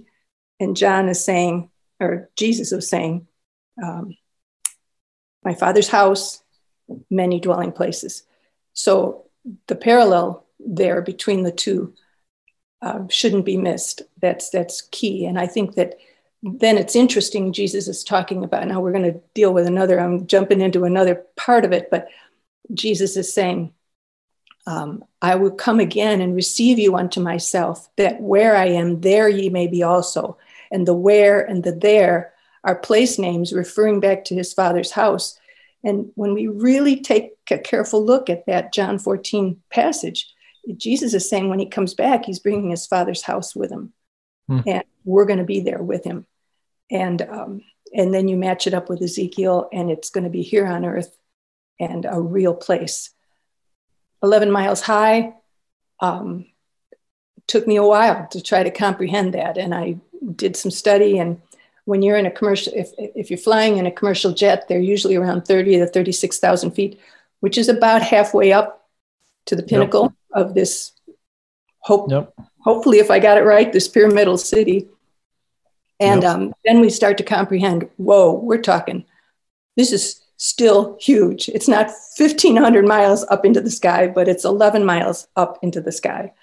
[0.61, 1.69] and john is saying
[1.99, 3.27] or jesus was saying
[3.83, 4.15] um,
[5.43, 6.43] my father's house
[7.09, 8.23] many dwelling places.
[8.73, 9.25] So
[9.67, 11.93] the parallel there between the two
[12.81, 14.01] uh, shouldn't be missed.
[14.21, 15.25] That's that's key.
[15.25, 15.97] And i think that
[16.43, 20.25] then it's interesting jesus is talking about now we're going to deal with another i'm
[20.25, 22.07] jumping into another part of it but
[22.73, 23.71] jesus is saying
[24.65, 29.29] um, i will come again and receive you unto myself that where i am there
[29.29, 30.37] ye may be also.
[30.71, 35.39] And the where and the there are place names referring back to his father's house
[35.83, 40.31] and when we really take a careful look at that john 14 passage
[40.77, 43.93] jesus is saying when he comes back he's bringing his father's house with him
[44.47, 44.59] hmm.
[44.67, 46.25] and we're going to be there with him
[46.91, 47.61] and um,
[47.93, 50.85] and then you match it up with Ezekiel, and it's going to be here on
[50.85, 51.17] earth
[51.79, 53.09] and a real place.
[54.23, 55.33] 11 miles high.
[55.99, 56.45] Um,
[57.47, 59.97] took me a while to try to comprehend that, and I
[60.35, 61.17] did some study.
[61.17, 61.41] And
[61.85, 65.15] when you're in a commercial, if if you're flying in a commercial jet, they're usually
[65.15, 66.99] around 30 to 36,000 feet,
[67.39, 68.87] which is about halfway up
[69.45, 70.13] to the pinnacle yep.
[70.47, 70.93] of this
[71.79, 72.09] hope.
[72.11, 72.33] Yep.
[72.59, 74.87] Hopefully, if I got it right, this pyramidal city.
[75.99, 76.31] And yep.
[76.31, 79.05] um, then we start to comprehend whoa, we're talking,
[79.77, 81.49] this is still huge.
[81.49, 85.91] It's not 1,500 miles up into the sky, but it's 11 miles up into the
[85.91, 86.33] sky.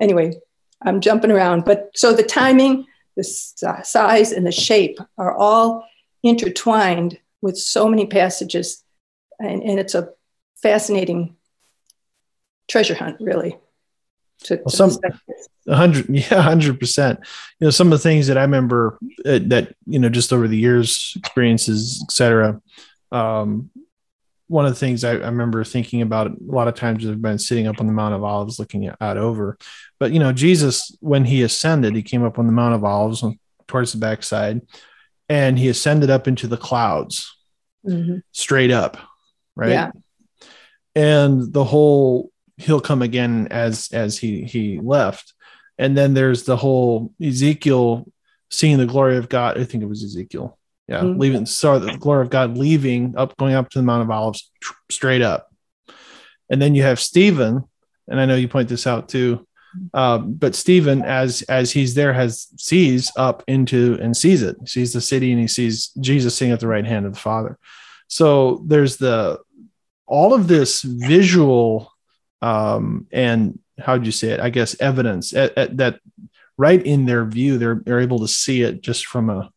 [0.00, 0.40] Anyway,
[0.80, 1.66] I'm jumping around.
[1.66, 2.86] But so the timing,
[3.18, 5.84] the size, and the shape are all
[6.22, 8.84] intertwined with so many passages.
[9.40, 10.10] And, and it's a
[10.62, 11.36] fascinating
[12.68, 13.58] treasure hunt, really.
[14.44, 14.96] To, well, some
[15.68, 17.18] hundred, yeah, hundred percent.
[17.58, 20.46] You know, some of the things that I remember uh, that you know just over
[20.46, 22.60] the years, experiences, etc.
[23.10, 23.70] Um,
[24.48, 27.38] one of the things I, I, remember thinking about a lot of times I've been
[27.38, 29.58] sitting up on the Mount of Olives looking out over.
[30.00, 33.22] But you know, Jesus, when he ascended, he came up on the Mount of Olives
[33.66, 34.62] towards the backside,
[35.28, 37.36] and he ascended up into the clouds,
[37.86, 38.18] mm-hmm.
[38.32, 38.96] straight up,
[39.54, 39.70] right?
[39.70, 39.90] Yeah.
[40.94, 45.34] And the whole he'll come again as as he he left,
[45.76, 48.10] and then there's the whole Ezekiel
[48.50, 49.58] seeing the glory of God.
[49.58, 50.57] I think it was Ezekiel
[50.88, 51.18] yeah, mm-hmm.
[51.18, 54.50] leaving Sorry, the glory of God leaving up, going up to the Mount of Olives
[54.90, 55.52] straight up.
[56.50, 57.64] And then you have Stephen,
[58.08, 59.46] and I know you point this out too.
[59.92, 64.94] Uh, but Stephen, as as he's there, has sees up into and sees it, sees
[64.94, 67.58] the city, and he sees Jesus sitting at the right hand of the Father.
[68.08, 69.38] So there's the
[70.06, 71.92] all of this visual
[72.40, 74.40] um, and how would you say it?
[74.40, 76.00] I guess evidence at, at, that
[76.56, 79.50] right in their view, they're they're able to see it just from a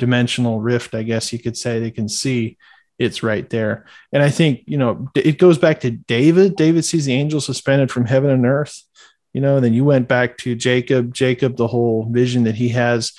[0.00, 1.78] dimensional rift, I guess you could say.
[1.78, 2.58] They can see
[2.98, 3.86] it's right there.
[4.12, 6.56] And I think, you know, it goes back to David.
[6.56, 8.82] David sees the angel suspended from heaven and earth,
[9.32, 12.70] you know, and then you went back to Jacob, Jacob, the whole vision that he
[12.70, 13.12] has.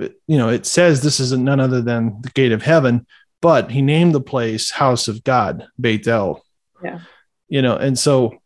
[0.00, 3.06] Uh, you know, it says this is none other than the gate of heaven,
[3.40, 6.44] but he named the place house of God, Beit El.
[6.82, 7.00] Yeah.
[7.48, 8.38] You know, and so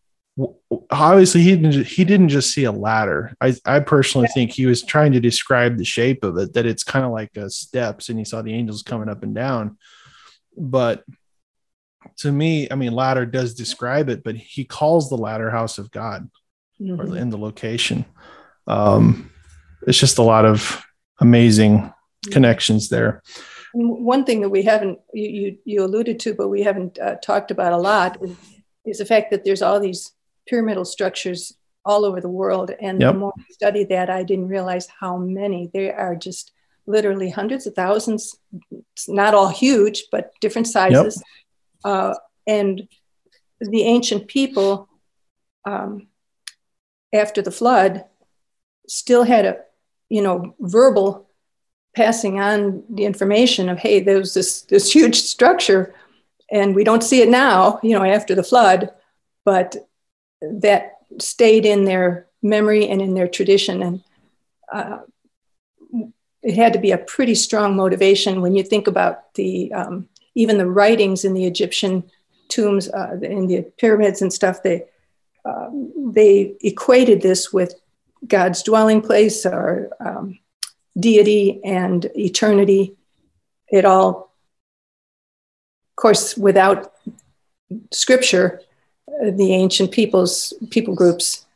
[0.90, 3.34] obviously he didn't he didn't just see a ladder.
[3.40, 6.84] I i personally think he was trying to describe the shape of it that it's
[6.84, 9.78] kind of like a steps and he saw the angels coming up and down.
[10.56, 11.04] But
[12.18, 15.90] to me i mean ladder does describe it but he calls the ladder house of
[15.90, 16.30] god
[16.80, 17.00] mm-hmm.
[17.00, 18.04] or in the location.
[18.66, 19.30] Um
[19.86, 20.84] it's just a lot of
[21.20, 21.92] amazing
[22.30, 23.22] connections there.
[23.72, 27.50] One thing that we haven't you you, you alluded to but we haven't uh, talked
[27.50, 28.36] about a lot is,
[28.84, 30.12] is the fact that there's all these
[30.48, 32.70] pyramidal structures all over the world.
[32.80, 33.12] And yep.
[33.12, 35.70] the more I study that, I didn't realize how many.
[35.72, 36.52] There are just
[36.86, 38.36] literally hundreds of thousands,
[38.92, 41.22] it's not all huge, but different sizes.
[41.84, 41.92] Yep.
[41.92, 42.14] Uh,
[42.46, 42.88] and
[43.60, 44.88] the ancient people,
[45.66, 46.08] um,
[47.12, 48.04] after the flood,
[48.88, 49.58] still had a,
[50.08, 51.28] you know, verbal
[51.94, 55.94] passing on the information of, hey, there was this, this huge structure
[56.50, 58.90] and we don't see it now, you know, after the flood,
[59.44, 59.76] but
[60.40, 63.82] that stayed in their memory and in their tradition.
[63.82, 64.04] And
[64.72, 64.98] uh,
[66.42, 70.58] it had to be a pretty strong motivation when you think about the um, even
[70.58, 72.04] the writings in the Egyptian
[72.48, 74.62] tombs, uh, in the pyramids and stuff.
[74.62, 74.84] They
[75.44, 77.74] uh, they equated this with
[78.26, 80.38] God's dwelling place or um,
[80.98, 82.96] deity and eternity.
[83.70, 84.32] It all,
[85.90, 86.92] of course, without
[87.90, 88.60] scripture,
[89.22, 91.46] the ancient peoples people groups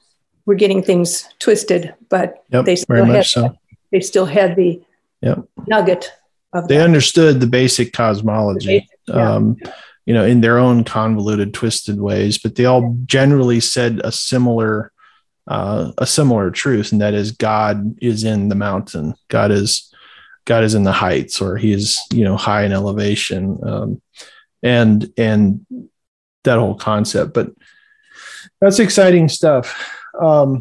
[0.46, 3.56] were getting things twisted, but yep, they still had so.
[3.90, 4.82] they still had the
[5.20, 5.44] yep.
[5.66, 6.10] nugget
[6.52, 6.84] of they that.
[6.84, 8.66] understood the basic cosmology.
[8.66, 9.34] The basic, yeah.
[9.34, 9.56] um,
[10.04, 14.90] you know, in their own convoluted, twisted ways, but they all generally said a similar,
[15.46, 19.14] uh, a similar truth, and that is God is in the mountain.
[19.28, 19.92] God is,
[20.44, 24.02] God is in the heights, or He is, you know, high in elevation, um,
[24.60, 25.64] and and
[26.44, 27.34] that whole concept.
[27.34, 27.50] But
[28.60, 29.90] that's exciting stuff.
[30.20, 30.60] Um,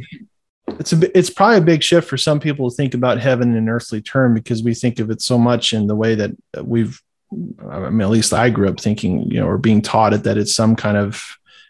[0.80, 3.58] it's a it's probably a big shift for some people to think about heaven in
[3.58, 6.32] an earthly term because we think of it so much in the way that
[6.64, 10.24] we've I mean at least I grew up thinking you know or being taught it
[10.24, 11.24] that it's some kind of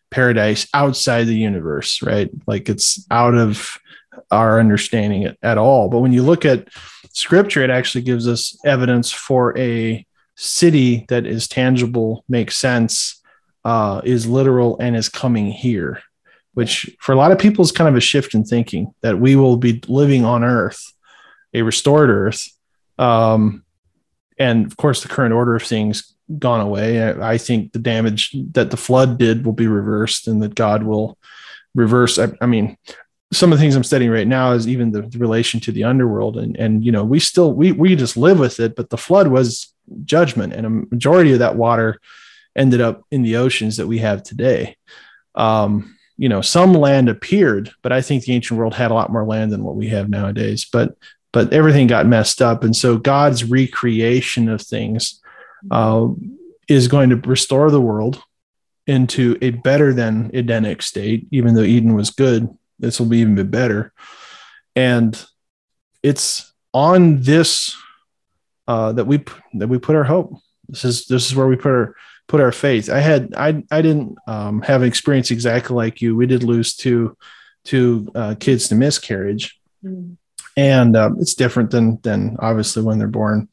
[0.10, 3.78] paradise outside the universe right like it's out of
[4.30, 6.68] our understanding at, at all but when you look at
[7.14, 13.21] scripture it actually gives us evidence for a city that is tangible makes sense
[13.64, 16.02] uh, is literal and is coming here,
[16.54, 19.36] which for a lot of people is kind of a shift in thinking that we
[19.36, 20.94] will be living on Earth,
[21.54, 22.48] a restored Earth.
[22.98, 23.64] Um,
[24.38, 27.02] and of course, the current order of things gone away.
[27.02, 30.84] I, I, think the damage that the flood did will be reversed and that God
[30.84, 31.18] will
[31.76, 32.18] reverse.
[32.18, 32.78] I, I mean,
[33.34, 35.84] some of the things I'm studying right now is even the, the, relation to the
[35.84, 36.38] underworld.
[36.38, 39.28] And, and, you know, we still, we, we just live with it, but the flood
[39.28, 39.74] was
[40.04, 42.00] judgment and a majority of that water
[42.56, 44.78] ended up in the oceans that we have today.
[45.36, 49.12] Um, you know, some land appeared, but I think the ancient world had a lot
[49.12, 50.68] more land than what we have nowadays.
[50.72, 50.96] But
[51.34, 55.22] but everything got messed up, and so God's recreation of things
[55.72, 56.10] uh,
[56.68, 58.22] is going to restore the world
[58.86, 61.28] into a better than Edenic state.
[61.32, 62.50] Even though Eden was good,
[62.80, 63.94] this will be even better.
[64.76, 65.24] And
[66.04, 67.76] it's on this
[68.68, 69.24] uh, that we
[69.54, 70.34] that we put our hope.
[70.68, 71.96] This is this is where we put our
[72.28, 72.90] put our faith.
[72.90, 76.16] I had I I didn't um, have an experience exactly like you.
[76.16, 77.18] We did lose two
[77.64, 80.18] two uh, kids to miscarriage, mm.
[80.56, 83.50] and uh, it's different than than obviously when they're born.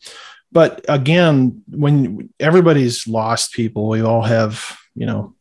[0.51, 5.35] But again, when everybody's lost people, we all have you know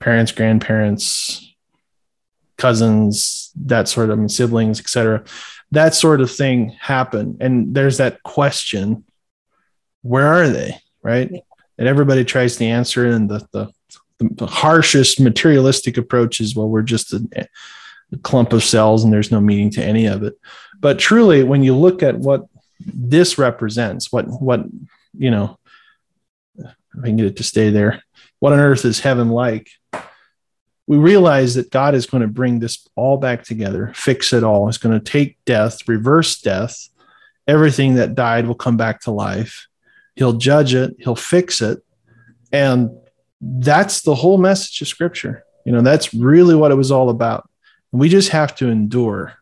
[0.00, 1.54] parents, grandparents,
[2.58, 5.24] cousins, that sort of I mean, siblings, etc.
[5.70, 9.04] That sort of thing happen, and there's that question:
[10.02, 10.78] Where are they?
[11.02, 11.30] Right?
[11.32, 11.40] Yeah.
[11.78, 13.72] And everybody tries to answer, and the, the
[14.18, 17.48] the harshest materialistic approach is well, we're just a,
[18.12, 20.34] a clump of cells, and there's no meaning to any of it.
[20.80, 22.46] But truly, when you look at what
[22.78, 24.64] this represents, what what
[25.16, 25.58] you know,
[26.56, 28.02] if I can get it to stay there,
[28.38, 29.68] what on earth is heaven like?
[30.86, 34.66] we realize that God is going to bring this all back together, fix it all.
[34.66, 36.88] He's going to take death, reverse death.
[37.46, 39.68] Everything that died will come back to life.
[40.14, 41.82] He'll judge it, he'll fix it.
[42.52, 42.90] And
[43.40, 45.44] that's the whole message of scripture.
[45.64, 47.48] You know, that's really what it was all about.
[47.92, 49.34] We just have to endure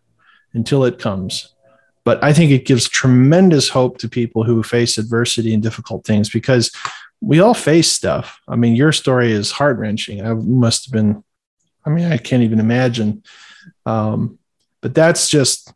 [0.53, 1.55] until it comes.
[2.05, 6.31] But I think it gives tremendous hope to people who face adversity and difficult things
[6.31, 6.73] because
[7.21, 8.41] we all face stuff.
[8.49, 10.25] I mean, your story is heart wrenching.
[10.25, 11.23] I must have been
[11.85, 13.23] I mean, I can't even imagine.
[13.87, 14.39] Um,
[14.81, 15.73] but that's just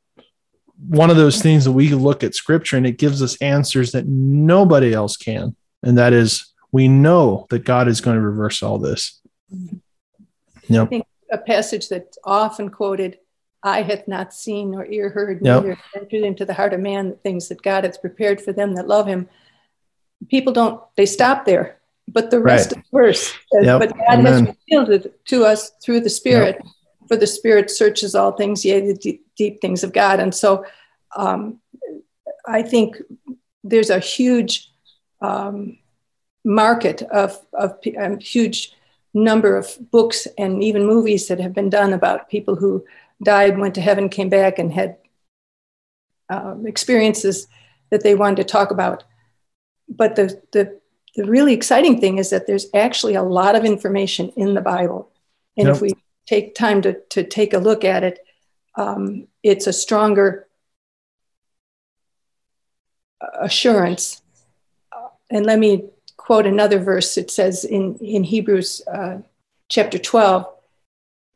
[0.89, 4.07] one of those things that we look at scripture and it gives us answers that
[4.07, 5.57] nobody else can.
[5.83, 9.21] And that is, we know that God is going to reverse all this.
[10.69, 10.87] Yep.
[10.87, 13.19] I think a passage that's often quoted
[13.63, 15.79] eye hath not seen nor ear heard, neither yep.
[15.95, 18.89] entered into the heart of man the things that God has prepared for them that
[18.89, 19.29] love him.
[20.29, 22.79] People don't, they stop there but the rest right.
[22.79, 23.35] of the verse.
[23.53, 23.81] Yep.
[23.81, 24.47] But God Amen.
[24.47, 26.57] has revealed it to us through the Spirit.
[26.63, 26.73] Yep.
[27.09, 30.21] For the Spirit searches all things, yea, the deep, deep things of God.
[30.21, 30.65] And so
[31.17, 31.61] um,
[32.47, 32.97] I think
[33.63, 34.71] there's a huge
[35.21, 35.79] um,
[36.45, 38.73] market of, of a huge
[39.13, 42.85] number of books and even movies that have been done about people who
[43.23, 44.97] died, went to heaven, came back, and had
[46.29, 47.47] um, experiences
[47.91, 49.05] that they wanted to talk about.
[49.89, 50.81] But the, the
[51.17, 55.11] the really exciting thing is that there's actually a lot of information in the Bible.
[55.57, 55.77] And yep.
[55.77, 55.95] if we
[56.27, 58.19] take time to, to take a look at it,
[58.77, 60.47] um, it's a stronger
[63.41, 64.23] assurance.
[65.31, 65.85] and let me
[66.17, 67.17] quote another verse.
[67.17, 69.19] It says in, in Hebrews uh,
[69.69, 70.47] chapter 12,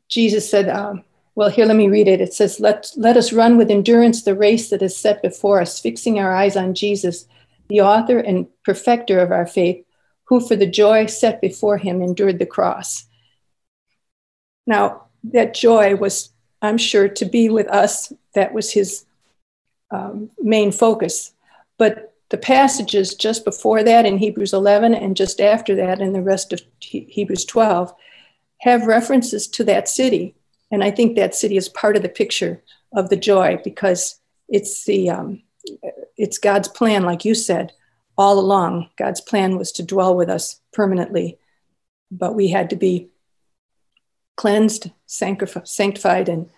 [0.08, 2.20] Jesus said, um, well, here, let me read it.
[2.20, 5.80] It says, let, let us run with endurance the race that is set before us,
[5.80, 7.26] fixing our eyes on Jesus
[7.68, 9.84] the author and perfecter of our faith,
[10.24, 13.06] who for the joy set before him endured the cross.
[14.68, 16.28] Now, that joy was,
[16.60, 18.12] I'm sure, to be with us.
[18.34, 19.06] That was his
[19.90, 21.32] um, main focus.
[21.78, 26.20] But the passages just before that in Hebrews 11 and just after that in the
[26.20, 27.94] rest of Hebrews 12
[28.58, 30.34] have references to that city.
[30.70, 32.62] And I think that city is part of the picture
[32.92, 35.42] of the joy because it's the um,
[36.18, 37.72] it's God's plan, like you said,
[38.18, 38.90] all along.
[38.98, 41.38] God's plan was to dwell with us permanently,
[42.10, 43.08] but we had to be
[44.38, 46.48] cleansed, sanctified, and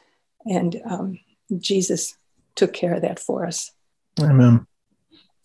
[0.47, 1.19] and um,
[1.59, 2.17] Jesus
[2.55, 3.73] took care of that for us.
[4.21, 4.67] Amen.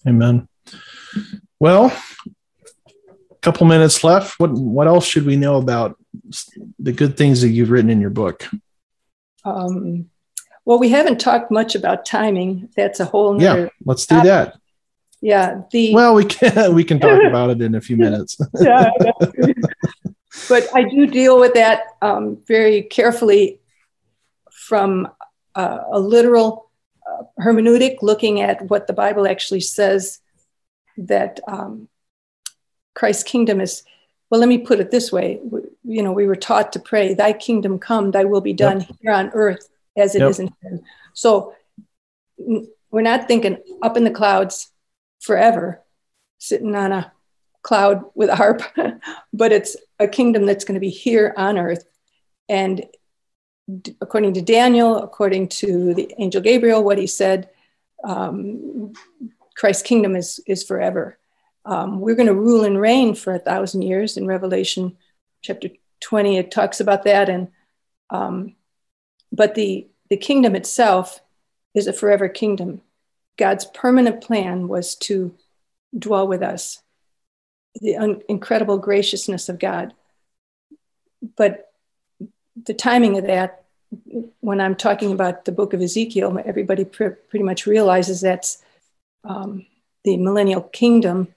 [0.08, 0.48] Amen.
[1.60, 1.86] Well,
[3.32, 4.40] a couple minutes left.
[4.40, 5.98] What what else should we know about
[6.78, 8.48] the good things that you've written in your book?
[9.44, 10.10] Um,
[10.66, 12.70] well, we haven't talked much about timing.
[12.76, 13.70] That's a whole yeah.
[13.86, 14.28] Let's do topic.
[14.28, 14.58] that.
[15.22, 15.62] Yeah.
[15.72, 18.38] The well, we can we can talk about it in a few minutes.
[18.60, 18.92] yeah.
[20.48, 23.60] but I do deal with that um, very carefully
[24.52, 25.08] from
[25.56, 26.70] uh, a literal
[27.08, 30.20] uh, hermeneutic, looking at what the Bible actually says
[30.98, 31.88] that um,
[32.94, 33.84] Christ's kingdom is.
[34.32, 35.40] Well, let me put it this way.
[35.84, 38.90] You know, we were taught to pray, "Thy kingdom come, Thy will be done yep.
[39.02, 40.30] here on earth as it yep.
[40.30, 40.84] is in heaven.
[41.14, 41.54] So
[42.38, 44.72] we're not thinking up in the clouds
[45.20, 45.82] forever,
[46.38, 47.12] sitting on a
[47.66, 48.62] cloud with a harp,
[49.34, 51.84] but it's a kingdom that's going to be here on earth.
[52.48, 52.86] And
[54.00, 57.50] according to Daniel, according to the angel Gabriel, what he said,
[58.04, 58.94] um,
[59.58, 61.18] Christ's kingdom is, is forever.
[61.66, 64.96] Um, we're going to rule and reign for a thousand years in Revelation
[65.42, 65.70] chapter
[66.02, 66.38] 20.
[66.38, 67.30] It talks about that.
[67.30, 67.48] And
[68.12, 68.56] um,
[69.32, 71.20] but the, the kingdom itself
[71.74, 72.82] is a forever kingdom.
[73.38, 75.36] God's permanent plan was to
[75.98, 76.84] dwell with us,
[77.82, 79.94] the un- incredible graciousness of God.
[81.36, 81.72] But
[82.66, 83.64] the timing of that,
[84.40, 88.64] when I'm talking about the book of Ezekiel, everybody pr- pretty much realizes that's
[89.24, 89.66] um,
[90.04, 91.28] the millennial kingdom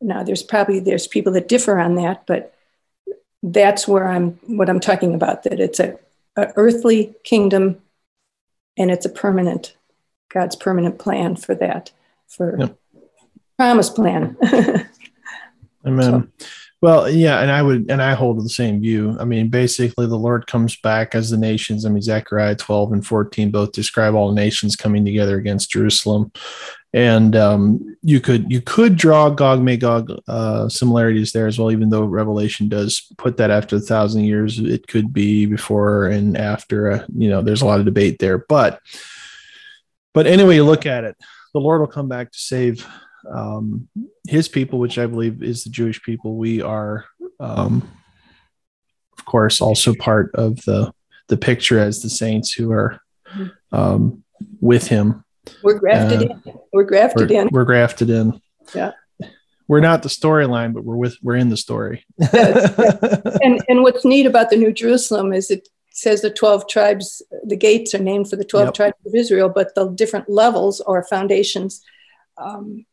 [0.00, 2.54] Now, there's probably there's people that differ on that, but
[3.42, 5.42] that's where I'm what I'm talking about.
[5.42, 5.98] That it's a,
[6.36, 7.80] a earthly kingdom,
[8.76, 9.74] and it's a permanent
[10.32, 11.90] God's permanent plan for that
[12.28, 12.78] for yep.
[13.56, 14.36] promise plan.
[15.86, 16.30] Amen.
[16.38, 16.46] So.
[16.80, 19.16] Well, yeah, and I would, and I hold the same view.
[19.18, 21.84] I mean, basically, the Lord comes back as the nations.
[21.84, 26.30] I mean, Zechariah 12 and 14 both describe all nations coming together against Jerusalem
[26.94, 31.70] and um, you could you could draw Gog Magog uh, similarities there as well.
[31.70, 36.36] Even though Revelation does put that after a thousand years, it could be before and
[36.36, 36.90] after.
[36.90, 38.80] Uh, you know, there's a lot of debate there, but
[40.14, 41.16] but anyway, you look at it,
[41.52, 42.86] the Lord will come back to save
[43.30, 43.88] um,
[44.26, 46.36] His people, which I believe is the Jewish people.
[46.36, 47.04] We are,
[47.40, 47.88] um,
[49.18, 50.92] of course, also part of the
[51.28, 53.00] the picture as the saints who are
[53.72, 54.24] um,
[54.60, 55.24] with Him
[55.62, 56.58] we're grafted uh, in.
[56.72, 57.48] We're grafted we're, in.
[57.50, 58.40] We're grafted in.
[58.74, 58.92] Yeah.
[59.66, 62.06] We're not the storyline, but we're with we're in the story.
[62.32, 67.56] and and what's neat about the New Jerusalem is it says the 12 tribes, the
[67.56, 68.74] gates are named for the 12 yep.
[68.74, 71.82] tribes of Israel, but the different levels or foundations
[72.38, 72.86] um,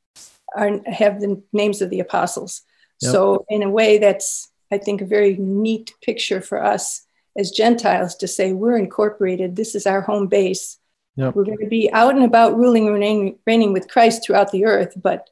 [0.56, 2.62] are, have the names of the apostles.
[3.02, 3.12] Yep.
[3.12, 7.06] So, in a way, that's, I think, a very neat picture for us
[7.38, 9.56] as Gentiles to say we're incorporated.
[9.56, 10.78] This is our home base.
[11.18, 11.36] Yep.
[11.36, 14.66] We're going to be out and about ruling and reigning, reigning with Christ throughout the
[14.66, 15.30] earth, but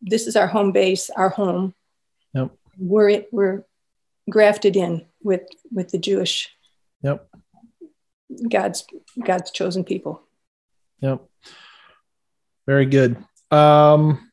[0.00, 1.74] this is our home base, our home.
[2.34, 2.50] Yep.
[2.78, 3.64] We're we're
[4.28, 6.48] grafted in with with the Jewish.
[7.02, 7.28] Yep.
[8.48, 8.86] God's
[9.22, 10.22] God's chosen people.
[11.00, 11.22] Yep.
[12.66, 13.16] Very good.
[13.50, 14.29] Um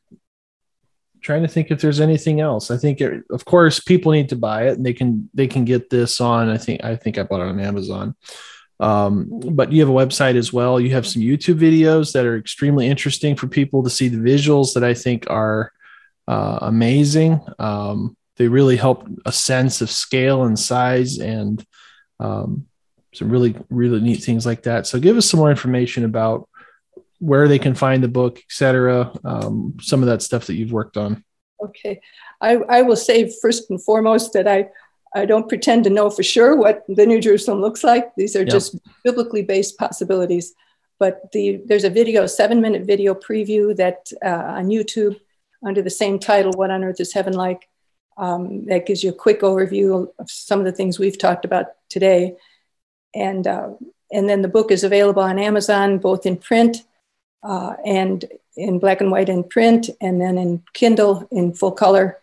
[1.28, 2.70] trying to think if there's anything else.
[2.70, 5.66] I think it, of course people need to buy it and they can they can
[5.66, 8.14] get this on I think I think I bought it on Amazon.
[8.80, 10.80] Um, but you have a website as well.
[10.80, 14.72] You have some YouTube videos that are extremely interesting for people to see the visuals
[14.72, 15.70] that I think are
[16.26, 17.40] uh, amazing.
[17.58, 21.62] Um, they really help a sense of scale and size and
[22.20, 22.66] um,
[23.12, 24.86] some really, really neat things like that.
[24.86, 26.48] So give us some more information about
[27.18, 29.12] where they can find the book, etc.
[29.24, 31.24] Um, some of that stuff that you've worked on.
[31.62, 32.00] Okay.
[32.40, 34.68] I, I will say first and foremost that I
[35.14, 38.14] I don't pretend to know for sure what the New Jerusalem looks like.
[38.16, 40.54] These are just biblically based possibilities.
[40.98, 45.18] But the, there's a video, seven minute video preview that uh, on YouTube
[45.64, 47.68] under the same title, What on Earth is Heaven Like?
[48.16, 51.66] Um, that gives you a quick overview of some of the things we've talked about
[51.88, 52.36] today.
[53.14, 53.70] And, uh,
[54.12, 56.78] and then the book is available on Amazon, both in print
[57.42, 58.24] uh, and
[58.56, 62.18] in black and white in print, and then in Kindle in full color.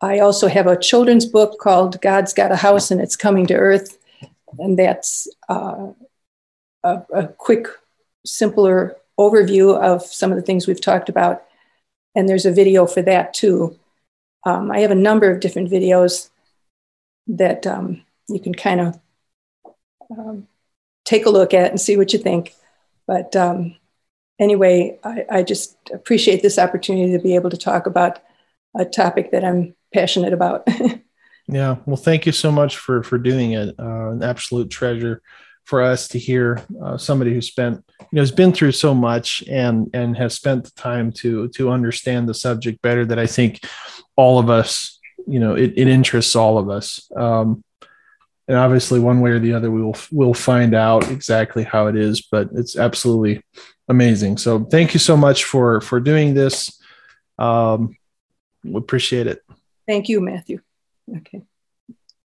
[0.00, 3.54] I also have a children's book called God's Got a House and It's Coming to
[3.54, 3.98] Earth.
[4.58, 5.92] And that's uh,
[6.82, 7.66] a, a, quick,
[8.24, 11.44] simpler overview of some of the things we've talked about.
[12.14, 13.78] And there's a video for that too.
[14.44, 16.30] Um, I have a number of different videos
[17.28, 19.00] that um, you can kind of
[20.10, 20.48] um,
[21.04, 22.54] take a look at and see what you think.
[23.06, 23.76] But um,
[24.40, 28.18] anyway, I, I just appreciate this opportunity to be able to talk about
[28.76, 30.66] a topic that I'm passionate about.
[31.46, 31.76] yeah.
[31.86, 33.74] Well, thank you so much for for doing it.
[33.78, 35.22] Uh, an absolute treasure
[35.64, 39.44] for us to hear uh, somebody who spent you know has been through so much
[39.48, 43.60] and and has spent the time to to understand the subject better that I think
[44.16, 47.62] all of us you know it, it interests all of us um,
[48.48, 51.96] and obviously one way or the other we will we'll find out exactly how it
[51.96, 53.42] is but it's absolutely
[53.90, 56.80] amazing so thank you so much for for doing this
[57.38, 57.94] um,
[58.64, 59.42] we appreciate it
[59.90, 60.60] Thank you, Matthew.
[61.16, 61.42] Okay.